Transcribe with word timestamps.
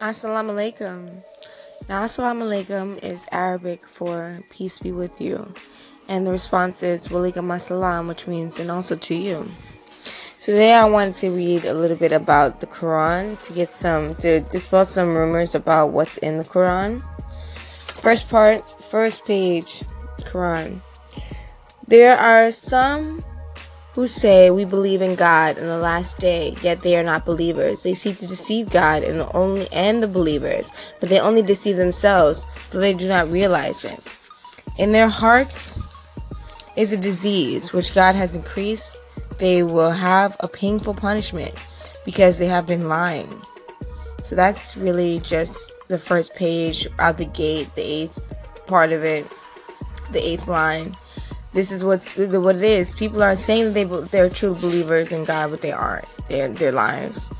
Assalamu 0.00 0.56
alaikum. 0.56 1.22
Now, 1.86 2.04
assalamu 2.04 2.48
alaikum 2.48 3.04
is 3.04 3.26
Arabic 3.30 3.86
for 3.86 4.40
peace 4.48 4.78
be 4.78 4.92
with 4.92 5.20
you. 5.20 5.52
And 6.08 6.26
the 6.26 6.32
response 6.32 6.82
is 6.82 7.08
walaikum 7.08 7.52
assalam, 7.52 8.08
which 8.08 8.26
means 8.26 8.58
and 8.58 8.70
also 8.70 8.96
to 8.96 9.14
you. 9.14 9.46
Today 10.40 10.72
I 10.72 10.86
wanted 10.86 11.16
to 11.16 11.28
read 11.28 11.66
a 11.66 11.74
little 11.74 11.98
bit 11.98 12.12
about 12.12 12.62
the 12.62 12.66
Quran 12.66 13.38
to 13.44 13.52
get 13.52 13.74
some, 13.74 14.14
to 14.24 14.40
dispel 14.40 14.86
some 14.86 15.14
rumors 15.14 15.54
about 15.54 15.88
what's 15.88 16.16
in 16.16 16.38
the 16.38 16.44
Quran. 16.44 17.02
First 18.00 18.30
part, 18.30 18.64
first 18.84 19.26
page, 19.26 19.84
Quran. 20.20 20.80
There 21.86 22.16
are 22.16 22.50
some 22.52 23.22
who 24.00 24.06
say 24.06 24.50
we 24.50 24.64
believe 24.64 25.02
in 25.02 25.14
God 25.14 25.58
in 25.58 25.66
the 25.66 25.76
last 25.76 26.18
day, 26.18 26.56
yet 26.62 26.80
they 26.80 26.98
are 26.98 27.02
not 27.02 27.26
believers. 27.26 27.82
They 27.82 27.92
seek 27.92 28.16
to 28.16 28.26
deceive 28.26 28.70
God 28.70 29.02
and 29.02 29.20
the 29.20 29.30
only 29.32 29.68
and 29.70 30.02
the 30.02 30.08
believers, 30.08 30.72
but 31.00 31.10
they 31.10 31.20
only 31.20 31.42
deceive 31.42 31.76
themselves, 31.76 32.46
though 32.70 32.80
they 32.80 32.94
do 32.94 33.06
not 33.06 33.28
realize 33.28 33.84
it. 33.84 34.00
In 34.78 34.92
their 34.92 35.10
hearts 35.10 35.78
is 36.76 36.94
a 36.94 36.96
disease 36.96 37.74
which 37.74 37.94
God 37.94 38.14
has 38.14 38.34
increased. 38.34 38.96
They 39.36 39.62
will 39.62 39.90
have 39.90 40.34
a 40.40 40.48
painful 40.48 40.94
punishment 40.94 41.54
because 42.06 42.38
they 42.38 42.46
have 42.46 42.66
been 42.66 42.88
lying. 42.88 43.28
So 44.22 44.34
that's 44.34 44.78
really 44.78 45.18
just 45.18 45.72
the 45.88 45.98
first 45.98 46.34
page 46.34 46.86
out 46.98 47.18
the 47.18 47.26
gate, 47.26 47.74
the 47.74 47.82
eighth 47.82 48.18
part 48.66 48.92
of 48.92 49.04
it, 49.04 49.26
the 50.10 50.26
eighth 50.26 50.48
line 50.48 50.96
this 51.52 51.72
is 51.72 51.84
what's 51.84 52.16
what 52.16 52.56
it 52.56 52.62
is. 52.62 52.94
People 52.94 53.22
are 53.22 53.34
saying 53.34 53.72
they 53.72 53.84
they're 53.84 54.30
true 54.30 54.54
believers 54.54 55.10
in 55.10 55.24
God, 55.24 55.50
but 55.50 55.62
they 55.62 55.72
aren't. 55.72 56.06
They're 56.28 56.48
they're 56.48 56.72
liars. 56.72 57.30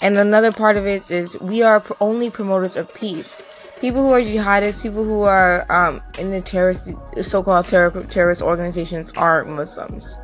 And 0.00 0.16
another 0.16 0.52
part 0.52 0.76
of 0.76 0.86
it 0.86 1.10
is 1.10 1.38
we 1.40 1.62
are 1.62 1.82
only 2.00 2.30
promoters 2.30 2.76
of 2.76 2.92
peace. 2.94 3.42
People 3.80 4.02
who 4.02 4.12
are 4.12 4.20
jihadists, 4.20 4.82
people 4.82 5.04
who 5.04 5.22
are 5.22 5.66
um, 5.70 6.00
in 6.18 6.30
the 6.30 6.40
terrorist, 6.40 6.90
so-called 7.22 7.66
terror, 7.66 7.90
terrorist 8.04 8.42
organizations, 8.42 9.12
are 9.12 9.44
Muslims. 9.44 10.16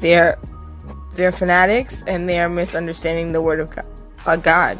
They're 0.00 0.36
they're 1.16 1.32
fanatics 1.32 2.02
and 2.06 2.28
they 2.28 2.38
are 2.40 2.48
misunderstanding 2.48 3.32
the 3.32 3.42
word 3.42 3.60
of 3.60 4.42
God. 4.42 4.78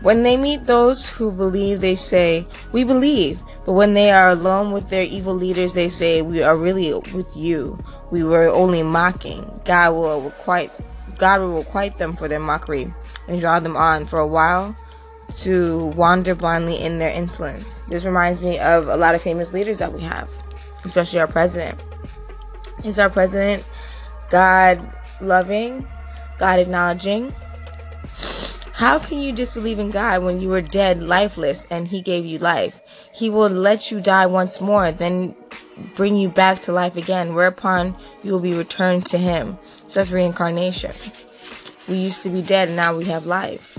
When 0.00 0.22
they 0.22 0.36
meet 0.36 0.66
those 0.66 1.08
who 1.08 1.30
believe, 1.30 1.80
they 1.80 1.94
say, 1.94 2.46
"We 2.72 2.84
believe." 2.84 3.40
But 3.68 3.74
when 3.74 3.92
they 3.92 4.10
are 4.10 4.30
alone 4.30 4.72
with 4.72 4.88
their 4.88 5.02
evil 5.02 5.34
leaders, 5.34 5.74
they 5.74 5.90
say, 5.90 6.22
We 6.22 6.42
are 6.42 6.56
really 6.56 6.94
with 7.12 7.36
you. 7.36 7.78
We 8.10 8.24
were 8.24 8.48
only 8.48 8.82
mocking. 8.82 9.60
God 9.66 9.92
will 9.92 10.22
requite 10.22 10.72
God 11.18 11.42
will 11.42 11.58
requite 11.58 11.98
them 11.98 12.16
for 12.16 12.28
their 12.28 12.40
mockery 12.40 12.90
and 13.28 13.38
draw 13.38 13.60
them 13.60 13.76
on 13.76 14.06
for 14.06 14.20
a 14.20 14.26
while 14.26 14.74
to 15.40 15.88
wander 15.88 16.34
blindly 16.34 16.80
in 16.80 16.98
their 16.98 17.10
insolence. 17.10 17.80
This 17.90 18.06
reminds 18.06 18.42
me 18.42 18.58
of 18.58 18.88
a 18.88 18.96
lot 18.96 19.14
of 19.14 19.20
famous 19.20 19.52
leaders 19.52 19.80
that 19.80 19.92
we 19.92 20.00
have, 20.00 20.30
especially 20.86 21.20
our 21.20 21.26
president. 21.26 21.78
Is 22.86 22.98
our 22.98 23.10
president 23.10 23.66
God 24.30 24.82
loving, 25.20 25.86
God 26.38 26.58
acknowledging? 26.58 27.34
How 28.72 28.98
can 28.98 29.18
you 29.18 29.34
disbelieve 29.34 29.78
in 29.78 29.90
God 29.90 30.22
when 30.22 30.40
you 30.40 30.48
were 30.48 30.62
dead, 30.62 31.02
lifeless, 31.02 31.66
and 31.70 31.88
He 31.88 32.00
gave 32.00 32.24
you 32.24 32.38
life? 32.38 32.80
He 33.12 33.30
will 33.30 33.48
let 33.48 33.90
you 33.90 34.00
die 34.00 34.26
once 34.26 34.60
more, 34.60 34.92
then 34.92 35.34
bring 35.94 36.16
you 36.16 36.28
back 36.28 36.60
to 36.62 36.72
life 36.72 36.96
again, 36.96 37.34
whereupon 37.34 37.96
you 38.22 38.32
will 38.32 38.40
be 38.40 38.54
returned 38.54 39.06
to 39.06 39.18
Him. 39.18 39.58
So 39.88 40.00
that's 40.00 40.10
reincarnation. 40.10 40.92
We 41.88 41.96
used 41.96 42.22
to 42.24 42.28
be 42.28 42.42
dead, 42.42 42.68
and 42.68 42.76
now 42.76 42.96
we 42.96 43.06
have 43.06 43.26
life. 43.26 43.78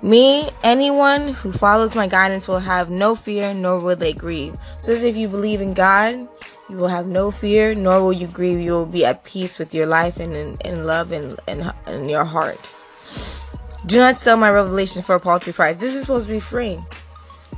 Me, 0.00 0.48
anyone 0.62 1.28
who 1.28 1.52
follows 1.52 1.96
my 1.96 2.06
guidance 2.06 2.46
will 2.46 2.60
have 2.60 2.88
no 2.88 3.16
fear, 3.16 3.52
nor 3.52 3.80
will 3.80 3.96
they 3.96 4.12
grieve. 4.12 4.56
So 4.80 4.92
as 4.92 5.02
if 5.02 5.16
you 5.16 5.26
believe 5.26 5.60
in 5.60 5.74
God, 5.74 6.28
you 6.68 6.76
will 6.76 6.88
have 6.88 7.06
no 7.06 7.30
fear, 7.30 7.74
nor 7.74 8.02
will 8.02 8.12
you 8.12 8.28
grieve. 8.28 8.60
You 8.60 8.72
will 8.72 8.86
be 8.86 9.04
at 9.04 9.24
peace 9.24 9.58
with 9.58 9.74
your 9.74 9.86
life 9.86 10.20
and 10.20 10.34
in, 10.34 10.56
in 10.64 10.86
love 10.86 11.10
and 11.10 11.40
in, 11.48 12.08
your 12.08 12.24
heart. 12.24 12.74
Do 13.86 13.98
not 13.98 14.18
sell 14.18 14.36
my 14.36 14.50
revelation 14.50 15.02
for 15.02 15.16
a 15.16 15.20
paltry 15.20 15.52
price. 15.52 15.78
This 15.78 15.94
is 15.94 16.02
supposed 16.02 16.26
to 16.26 16.32
be 16.32 16.40
free. 16.40 16.78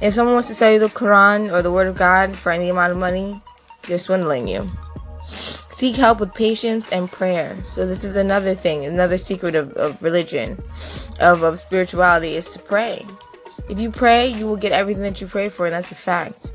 If 0.00 0.15
someone 0.15 0.34
wants 0.34 0.49
to 0.49 0.55
sell 0.55 0.72
you 0.72 0.78
the 0.78 0.87
Quran 0.87 1.53
or 1.53 1.61
the 1.61 1.71
Word 1.71 1.87
of 1.87 1.97
God 1.97 2.34
for 2.34 2.50
any 2.53 2.71
amount 2.71 2.93
of 2.93 2.99
money, 2.99 3.41
they're 3.83 3.99
swindling 3.99 4.49
you. 4.49 4.71
Seek 5.27 5.97
help 5.97 6.21
with 6.21 6.34
patience 6.34 6.91
and 6.91 7.11
prayer. 7.11 7.62
So 7.65 7.87
this 7.87 8.03
is 8.03 8.16
another 8.16 8.55
thing, 8.55 8.84
another 8.84 9.19
secret 9.19 9.55
of, 9.55 9.72
of 9.75 10.03
religion, 10.03 10.59
of, 11.21 11.43
of 11.43 11.59
spirituality 11.59 12.34
is 12.34 12.49
to 12.50 12.59
pray. 12.59 13.06
If 13.69 13.78
you 13.78 13.91
pray, 13.91 14.27
you 14.27 14.47
will 14.47 14.56
get 14.56 14.72
everything 14.72 15.03
that 15.03 15.21
you 15.21 15.27
pray 15.27 15.49
for, 15.49 15.66
and 15.66 15.75
that's 15.75 15.93
a 15.93 15.94
fact. 15.94 16.53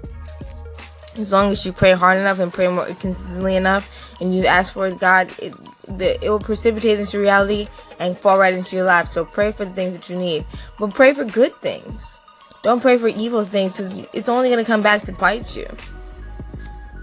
As 1.18 1.32
long 1.32 1.52
as 1.52 1.66
you 1.66 1.72
pray 1.72 1.94
hard 1.94 2.18
enough 2.18 2.40
and 2.40 2.52
pray 2.52 2.68
more 2.68 2.86
consistently 2.96 3.56
enough, 3.56 3.90
and 4.20 4.36
you 4.36 4.46
ask 4.46 4.74
for 4.74 4.92
God, 4.92 5.32
it, 5.40 5.54
the, 5.88 6.24
it 6.24 6.30
will 6.30 6.40
precipitate 6.40 7.00
into 7.00 7.20
reality 7.20 7.68
and 8.00 8.18
fall 8.18 8.38
right 8.38 8.54
into 8.54 8.76
your 8.76 8.86
lap. 8.86 9.08
So 9.08 9.24
pray 9.24 9.52
for 9.52 9.66
the 9.66 9.72
things 9.72 9.96
that 9.96 10.10
you 10.10 10.18
need, 10.18 10.46
but 10.78 10.94
pray 10.94 11.14
for 11.14 11.26
good 11.26 11.54
things. 11.56 12.18
Don't 12.66 12.82
pray 12.82 12.98
for 12.98 13.10
evil 13.10 13.46
things 13.46 13.78
because 13.78 14.08
it's 14.12 14.28
only 14.28 14.50
going 14.50 14.58
to 14.58 14.68
come 14.68 14.82
back 14.82 15.04
to 15.04 15.14
bite 15.14 15.56
you. 15.56 15.68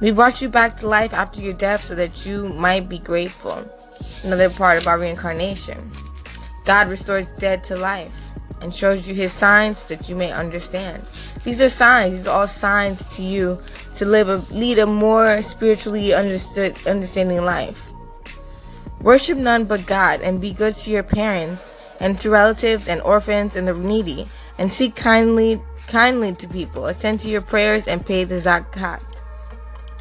We 0.00 0.10
brought 0.10 0.42
you 0.42 0.48
back 0.48 0.76
to 0.78 0.88
life 0.88 1.14
after 1.14 1.40
your 1.40 1.52
death 1.52 1.84
so 1.84 1.94
that 1.94 2.26
you 2.26 2.48
might 2.48 2.88
be 2.88 2.98
grateful. 2.98 3.62
Another 4.24 4.50
part 4.50 4.82
about 4.82 4.98
reincarnation. 4.98 5.88
God 6.64 6.88
restores 6.88 7.28
dead 7.38 7.62
to 7.66 7.76
life 7.76 8.12
and 8.60 8.74
shows 8.74 9.06
you 9.06 9.14
his 9.14 9.32
signs 9.32 9.84
that 9.84 10.08
you 10.08 10.16
may 10.16 10.32
understand. 10.32 11.06
These 11.44 11.62
are 11.62 11.68
signs. 11.68 12.16
These 12.16 12.26
are 12.26 12.40
all 12.40 12.48
signs 12.48 13.06
to 13.14 13.22
you 13.22 13.62
to 13.98 14.04
live 14.04 14.28
a 14.28 14.38
lead 14.52 14.80
a 14.80 14.86
more 14.86 15.42
spiritually 15.42 16.12
understood 16.12 16.76
understanding 16.88 17.44
life. 17.44 17.88
Worship 19.00 19.38
none 19.38 19.66
but 19.66 19.86
God 19.86 20.22
and 20.22 20.40
be 20.40 20.54
good 20.54 20.74
to 20.78 20.90
your 20.90 21.04
parents 21.04 21.72
and 22.00 22.18
to 22.18 22.30
relatives 22.30 22.88
and 22.88 23.00
orphans 23.02 23.54
and 23.54 23.68
the 23.68 23.74
needy 23.74 24.26
and 24.58 24.70
seek 24.70 24.94
kindly 24.94 25.60
kindly 25.88 26.32
to 26.34 26.48
people. 26.48 26.86
Attend 26.86 27.20
to 27.20 27.28
your 27.28 27.42
prayers 27.42 27.86
and 27.86 28.04
pay 28.04 28.24
the 28.24 28.36
zakat. 28.36 29.02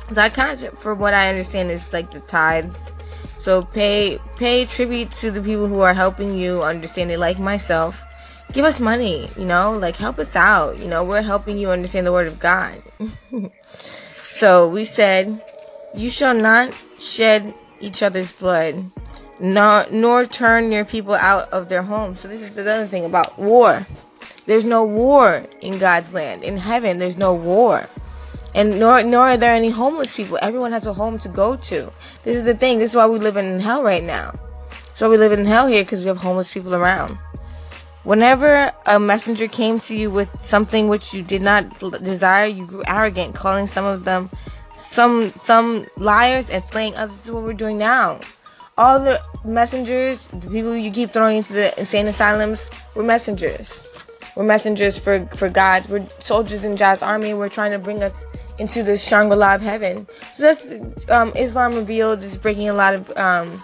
Zakat, 0.08 0.78
for 0.78 0.94
what 0.94 1.14
I 1.14 1.30
understand, 1.30 1.72
is 1.72 1.92
like 1.94 2.12
the 2.12 2.20
tithes. 2.22 2.92
So 3.38 3.64
pay 3.64 4.20
pay 4.38 4.66
tribute 4.66 5.12
to 5.14 5.32
the 5.32 5.42
people 5.42 5.68
who 5.68 5.82
are 5.82 5.94
helping 5.94 6.36
you 6.36 6.62
understand 6.62 7.12
it, 7.12 7.20
like 7.20 7.40
myself. 7.40 8.04
Give 8.54 8.66
us 8.66 8.80
money, 8.80 9.30
you 9.38 9.46
know, 9.46 9.78
like 9.78 9.96
help 9.96 10.20
us 10.20 10.36
out. 10.36 10.78
You 10.78 10.88
know, 10.88 11.04
we're 11.04 11.22
helping 11.22 11.58
you 11.58 11.72
understand 11.72 12.06
the 12.06 12.12
word 12.12 12.28
of 12.28 12.40
God. 12.40 12.76
so 14.26 14.68
we 14.68 14.86
said, 14.86 15.42
You 15.96 16.10
shall 16.10 16.36
not 16.36 16.74
shed 17.00 17.54
each 17.80 18.04
other's 18.04 18.32
blood, 18.32 18.92
nor, 19.40 19.86
nor 19.90 20.26
turn 20.26 20.72
your 20.72 20.86
people 20.86 21.16
out 21.16 21.50
of 21.52 21.70
their 21.70 21.84
homes. 21.84 22.20
So 22.20 22.28
this 22.28 22.42
is 22.42 22.54
the 22.54 22.62
other 22.62 22.86
thing 22.86 23.06
about 23.06 23.40
war. 23.40 23.88
There's 24.52 24.66
no 24.66 24.84
war 24.84 25.46
in 25.62 25.80
God's 25.80 26.12
land. 26.12 26.44
In 26.44 26.58
heaven, 26.58 26.98
there's 26.98 27.16
no 27.16 27.34
war. 27.34 27.88
And 28.54 28.82
nor 28.82 29.02
nor 29.02 29.30
are 29.30 29.38
there 29.38 29.56
any 29.56 29.70
homeless 29.70 30.14
people. 30.14 30.38
Everyone 30.42 30.74
has 30.74 30.86
a 30.86 30.94
home 30.94 31.18
to 31.20 31.30
go 31.30 31.56
to. 31.56 31.90
This 32.24 32.36
is 32.36 32.44
the 32.44 32.54
thing. 32.54 32.78
This 32.78 32.92
is 32.92 32.98
why 32.98 33.08
we 33.08 33.18
live 33.18 33.38
in 33.38 33.62
hell 33.62 33.82
right 33.82 34.04
now. 34.04 34.34
So 34.94 35.10
we 35.10 35.16
live 35.16 35.32
in 35.32 35.46
hell 35.46 35.68
here 35.68 35.86
because 35.86 36.02
we 36.02 36.10
have 36.10 36.18
homeless 36.18 36.52
people 36.52 36.76
around. 36.76 37.18
Whenever 38.04 38.74
a 38.86 39.00
messenger 39.00 39.48
came 39.48 39.80
to 39.88 39.96
you 39.96 40.12
with 40.12 40.28
something 40.42 40.90
which 40.90 41.14
you 41.14 41.24
did 41.24 41.42
not 41.42 41.80
desire, 42.04 42.48
you 42.48 42.68
grew 42.68 42.84
arrogant, 42.88 43.34
calling 43.34 43.68
some 43.68 43.86
of 43.86 44.04
them 44.04 44.30
some 44.76 45.30
some 45.30 45.86
liars 45.96 46.50
and 46.50 46.62
slaying 46.66 46.94
others. 46.98 47.16
This 47.20 47.28
is 47.28 47.32
what 47.32 47.44
we're 47.44 47.54
doing 47.54 47.78
now. 47.78 48.20
All 48.78 49.00
the 49.00 49.18
messengers, 49.46 50.28
the 50.28 50.50
people 50.50 50.76
you 50.76 50.92
keep 50.92 51.12
throwing 51.12 51.38
into 51.38 51.54
the 51.54 51.80
insane 51.80 52.08
asylums, 52.08 52.70
were 52.96 53.04
messengers. 53.04 53.88
We're 54.36 54.44
messengers 54.44 54.98
for, 54.98 55.26
for 55.36 55.50
God. 55.50 55.86
We're 55.88 56.08
soldiers 56.20 56.64
in 56.64 56.76
God's 56.76 57.04
army. 57.04 57.34
We're 57.34 57.50
trying 57.50 57.72
to 57.72 57.80
bring 57.80 58.02
us 58.02 58.26
into 58.60 58.84
the 58.84 58.98
Shangri-La 58.98 59.56
of 59.56 59.62
heaven. 59.62 60.08
So 60.34 60.44
that's 60.44 61.10
um, 61.10 61.32
Islam 61.36 61.76
revealed 61.76 62.24
is 62.24 62.38
breaking 62.38 62.70
a 62.70 62.74
lot 62.74 62.94
of 62.94 63.18
um, 63.18 63.64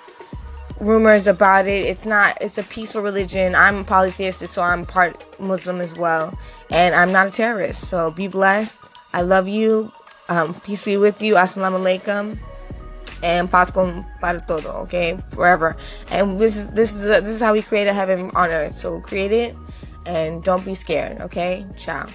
rumors 0.80 1.28
about 1.28 1.68
it. 1.68 1.86
It's 1.86 2.06
not. 2.06 2.38
It's 2.42 2.58
a 2.58 2.64
peaceful 2.64 3.02
religion. 3.02 3.56
I'm 3.56 3.86
polytheistic, 3.86 4.50
so 4.50 4.62
I'm 4.62 4.86
part 4.86 5.40
Muslim 5.40 5.82
as 5.82 5.94
well, 5.94 6.38
and 6.70 6.96
I'm 6.96 7.12
not 7.12 7.28
a 7.28 7.32
terrorist. 7.32 7.88
So 7.88 8.12
be 8.12 8.28
blessed. 8.28 8.78
I 9.14 9.22
love 9.22 9.48
you. 9.48 9.92
Um, 10.30 10.54
peace 10.62 10.84
be 10.84 10.98
with 10.98 11.22
you. 11.22 11.36
Assalamu 11.36 11.80
alaikum. 11.80 12.38
And 13.24 13.50
paz 13.50 13.72
para 13.72 14.44
todo. 14.48 14.70
Okay, 14.84 15.18
forever. 15.30 15.76
And 16.12 16.40
this 16.40 16.56
is 16.56 16.68
this 16.70 16.94
is 16.94 17.02
this 17.02 17.26
is 17.26 17.40
how 17.40 17.54
we 17.54 17.62
create 17.62 17.88
a 17.88 17.94
heaven 17.94 18.30
on 18.36 18.50
earth. 18.50 18.76
So 18.76 19.00
create 19.00 19.32
it 19.32 19.56
and 20.08 20.44
don't 20.44 20.66
be 20.66 20.74
scared, 20.74 21.22
okay? 21.22 21.66
Ciao. 21.76 22.08